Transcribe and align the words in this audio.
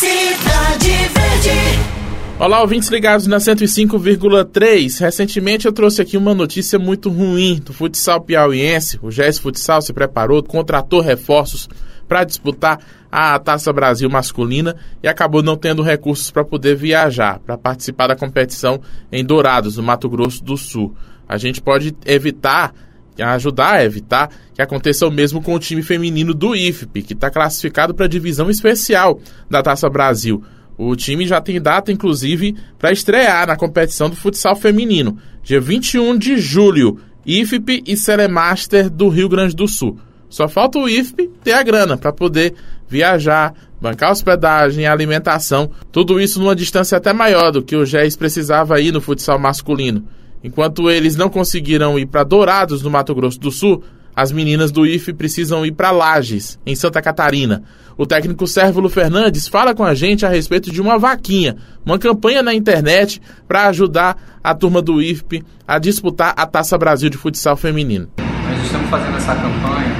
Cidade 0.00 0.88
Verde. 1.12 2.38
Olá, 2.38 2.62
ouvintes 2.62 2.88
ligados 2.88 3.26
na 3.26 3.36
105,3. 3.36 4.98
Recentemente 4.98 5.66
eu 5.66 5.72
trouxe 5.74 6.00
aqui 6.00 6.16
uma 6.16 6.32
notícia 6.32 6.78
muito 6.78 7.10
ruim 7.10 7.60
do 7.62 7.74
futsal 7.74 8.18
piauiense. 8.22 8.98
O 9.02 9.10
GES 9.10 9.38
Futsal 9.38 9.82
se 9.82 9.92
preparou, 9.92 10.42
contratou 10.42 11.02
reforços 11.02 11.68
para 12.08 12.24
disputar 12.24 12.80
a 13.12 13.38
Taça 13.38 13.70
Brasil 13.74 14.08
masculina 14.08 14.74
e 15.02 15.06
acabou 15.06 15.42
não 15.42 15.54
tendo 15.54 15.82
recursos 15.82 16.30
para 16.30 16.46
poder 16.46 16.74
viajar, 16.76 17.38
para 17.40 17.58
participar 17.58 18.06
da 18.06 18.16
competição 18.16 18.80
em 19.12 19.22
Dourados, 19.22 19.76
no 19.76 19.82
Mato 19.82 20.08
Grosso 20.08 20.42
do 20.42 20.56
Sul. 20.56 20.96
A 21.28 21.36
gente 21.36 21.60
pode 21.60 21.94
evitar 22.06 22.72
ajudar 23.18 23.74
a 23.74 23.84
evitar 23.84 24.30
que 24.54 24.62
aconteça 24.62 25.06
o 25.06 25.10
mesmo 25.10 25.42
com 25.42 25.54
o 25.54 25.58
time 25.58 25.82
feminino 25.82 26.32
do 26.32 26.54
IFP, 26.54 27.02
que 27.02 27.12
está 27.12 27.30
classificado 27.30 27.94
para 27.94 28.06
a 28.06 28.08
divisão 28.08 28.48
especial 28.50 29.20
da 29.48 29.62
Taça 29.62 29.88
Brasil. 29.88 30.42
O 30.78 30.96
time 30.96 31.26
já 31.26 31.40
tem 31.40 31.60
data, 31.60 31.92
inclusive, 31.92 32.56
para 32.78 32.92
estrear 32.92 33.46
na 33.46 33.56
competição 33.56 34.08
do 34.08 34.16
futsal 34.16 34.56
feminino, 34.56 35.18
dia 35.42 35.60
21 35.60 36.16
de 36.16 36.38
julho, 36.38 36.98
IFP 37.26 37.82
e 37.86 37.96
Celemaster 37.96 38.88
do 38.88 39.08
Rio 39.08 39.28
Grande 39.28 39.54
do 39.54 39.68
Sul. 39.68 39.98
Só 40.30 40.48
falta 40.48 40.78
o 40.78 40.88
IFP 40.88 41.28
ter 41.42 41.52
a 41.52 41.62
grana 41.62 41.96
para 41.96 42.12
poder 42.12 42.54
viajar, 42.88 43.52
bancar 43.80 44.12
hospedagem, 44.12 44.86
alimentação, 44.86 45.70
tudo 45.92 46.20
isso 46.20 46.40
numa 46.40 46.56
distância 46.56 46.96
até 46.96 47.12
maior 47.12 47.50
do 47.50 47.62
que 47.62 47.76
o 47.76 47.84
GES 47.84 48.16
precisava 48.16 48.80
ir 48.80 48.92
no 48.92 49.00
futsal 49.00 49.38
masculino. 49.38 50.06
Enquanto 50.42 50.90
eles 50.90 51.16
não 51.16 51.28
conseguiram 51.28 51.98
ir 51.98 52.06
para 52.06 52.24
Dourados, 52.24 52.82
no 52.82 52.90
Mato 52.90 53.14
Grosso 53.14 53.38
do 53.38 53.50
Sul, 53.50 53.82
as 54.14 54.32
meninas 54.32 54.72
do 54.72 54.86
IFE 54.86 55.12
precisam 55.12 55.64
ir 55.64 55.72
para 55.72 55.90
Lages, 55.90 56.58
em 56.66 56.74
Santa 56.74 57.00
Catarina. 57.00 57.62
O 57.96 58.06
técnico 58.06 58.46
Sérvulo 58.46 58.88
Fernandes 58.88 59.46
fala 59.46 59.74
com 59.74 59.84
a 59.84 59.94
gente 59.94 60.24
a 60.24 60.28
respeito 60.28 60.70
de 60.72 60.80
uma 60.80 60.98
vaquinha, 60.98 61.56
uma 61.84 61.98
campanha 61.98 62.42
na 62.42 62.54
internet 62.54 63.20
para 63.46 63.68
ajudar 63.68 64.16
a 64.42 64.54
turma 64.54 64.80
do 64.80 65.00
IFP 65.00 65.44
a 65.68 65.78
disputar 65.78 66.34
a 66.36 66.46
Taça 66.46 66.76
Brasil 66.78 67.10
de 67.10 67.18
futsal 67.18 67.56
feminino. 67.56 68.08
Nós 68.18 68.64
estamos 68.64 68.88
fazendo 68.88 69.16
essa 69.16 69.34
campanha 69.34 69.94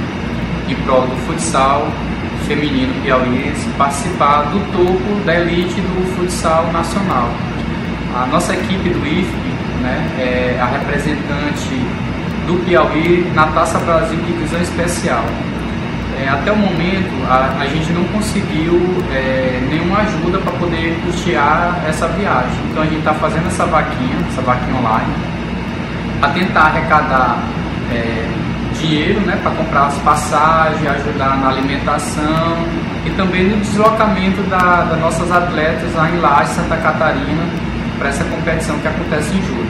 em 0.67 0.75
prol 0.83 1.07
do 1.07 1.15
futsal 1.27 1.87
feminino 2.47 2.93
piauiense 3.03 3.69
participar 3.77 4.51
do 4.51 4.59
topo 4.71 5.25
da 5.25 5.39
elite 5.39 5.79
do 5.79 6.15
futsal 6.15 6.71
nacional. 6.73 7.29
A 8.13 8.25
nossa 8.27 8.53
equipe 8.53 8.89
do 8.89 8.99
a 8.99 9.60
representante 10.71 11.69
do 12.47 12.63
Piauí 12.65 13.29
na 13.33 13.47
Taça 13.47 13.79
Brasil 13.79 14.17
Divisão 14.25 14.61
Especial. 14.61 15.23
É, 16.21 16.29
até 16.29 16.51
o 16.51 16.55
momento 16.55 17.11
a, 17.29 17.61
a 17.61 17.65
gente 17.65 17.91
não 17.93 18.03
conseguiu 18.05 18.79
é, 19.11 19.59
nenhuma 19.69 19.99
ajuda 19.99 20.37
para 20.39 20.51
poder 20.53 20.99
custear 21.05 21.81
essa 21.87 22.07
viagem. 22.09 22.59
Então 22.69 22.83
a 22.83 22.85
gente 22.85 22.99
está 22.99 23.13
fazendo 23.13 23.47
essa 23.47 23.65
vaquinha, 23.65 24.17
essa 24.29 24.41
vaquinha 24.41 24.77
online, 24.77 25.13
a 26.21 26.27
tentar 26.29 26.61
arrecadar 26.61 27.39
é, 27.91 28.29
dinheiro 28.79 29.19
né, 29.21 29.39
para 29.41 29.51
comprar 29.51 29.87
as 29.87 29.97
passagens, 29.99 30.87
ajudar 30.87 31.37
na 31.37 31.49
alimentação 31.49 32.57
e 33.05 33.09
também 33.11 33.43
no 33.45 33.57
deslocamento 33.57 34.41
da, 34.43 34.83
das 34.83 34.99
nossas 34.99 35.31
atletas 35.31 35.93
lá 35.95 36.09
em 36.09 36.19
Laje, 36.19 36.53
Santa 36.53 36.77
Catarina, 36.77 37.43
para 37.97 38.09
essa 38.09 38.23
competição 38.25 38.77
que 38.79 38.87
acontece 38.87 39.35
em 39.35 39.41
julho, 39.45 39.69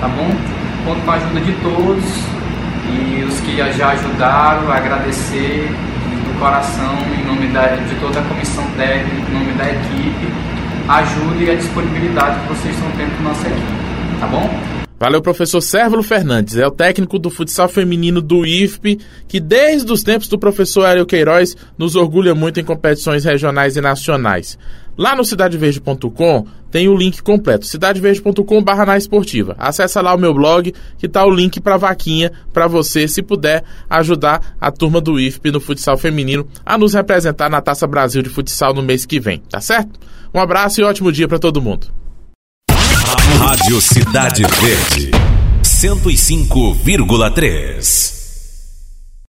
tá 0.00 0.08
bom? 0.08 0.30
Conto 0.84 1.04
com 1.04 1.10
a 1.10 1.14
ajuda 1.14 1.40
de 1.40 1.52
todos 1.54 2.04
e 2.88 3.24
os 3.24 3.40
que 3.40 3.56
já 3.56 3.90
ajudaram, 3.90 4.70
agradecer 4.70 5.68
do 6.24 6.38
coração, 6.38 6.96
em 7.18 7.26
nome 7.26 7.48
da, 7.48 7.66
de 7.66 7.94
toda 8.00 8.20
a 8.20 8.22
comissão 8.22 8.64
técnica, 8.76 9.30
em 9.30 9.34
nome 9.34 9.52
da 9.52 9.64
equipe, 9.64 10.32
a 10.88 10.96
ajuda 10.98 11.44
e 11.44 11.50
a 11.50 11.54
disponibilidade 11.54 12.40
que 12.40 12.48
vocês 12.48 12.74
estão 12.74 12.90
tendo 12.92 13.16
com 13.16 13.24
nossa 13.24 13.46
equipe, 13.46 14.20
tá 14.20 14.26
bom? 14.26 14.78
Valeu, 15.00 15.22
professor 15.22 15.60
Sérvulo 15.60 16.02
Fernandes. 16.02 16.56
É 16.56 16.66
o 16.66 16.72
técnico 16.72 17.20
do 17.20 17.30
futsal 17.30 17.68
feminino 17.68 18.20
do 18.20 18.44
IFP, 18.44 18.98
que 19.28 19.38
desde 19.38 19.92
os 19.92 20.02
tempos 20.02 20.26
do 20.26 20.36
professor 20.36 20.86
Hélio 20.86 21.06
Queiroz 21.06 21.56
nos 21.76 21.94
orgulha 21.94 22.34
muito 22.34 22.58
em 22.58 22.64
competições 22.64 23.24
regionais 23.24 23.76
e 23.76 23.80
nacionais. 23.80 24.58
Lá 24.96 25.14
no 25.14 25.24
cidadeverde.com 25.24 26.46
tem 26.70 26.88
o 26.88 26.96
link 26.96 27.22
completo, 27.22 27.66
cidadeverde.com 27.66 28.62
barra 28.62 28.86
na 28.86 28.96
esportiva. 28.96 29.56
Acesse 29.58 30.00
lá 30.00 30.14
o 30.14 30.18
meu 30.18 30.34
blog, 30.34 30.72
que 30.98 31.08
tá 31.08 31.24
o 31.24 31.30
link 31.30 31.60
para 31.60 31.76
vaquinha 31.76 32.32
para 32.52 32.66
você, 32.66 33.08
se 33.08 33.22
puder, 33.22 33.64
ajudar 33.88 34.56
a 34.60 34.70
turma 34.70 35.00
do 35.00 35.18
IFP 35.18 35.50
no 35.50 35.60
futsal 35.60 35.96
feminino 35.96 36.46
a 36.64 36.76
nos 36.76 36.94
representar 36.94 37.50
na 37.50 37.60
Taça 37.60 37.86
Brasil 37.86 38.22
de 38.22 38.28
Futsal 38.28 38.74
no 38.74 38.82
mês 38.82 39.06
que 39.06 39.20
vem, 39.20 39.42
tá 39.50 39.60
certo? 39.60 39.98
Um 40.34 40.40
abraço 40.40 40.80
e 40.80 40.84
ótimo 40.84 41.12
dia 41.12 41.26
para 41.26 41.38
todo 41.38 41.62
mundo. 41.62 41.88
Rádio 43.38 43.80
Cidade 43.80 44.42
Verde, 44.42 45.10
105,3. 45.62 48.17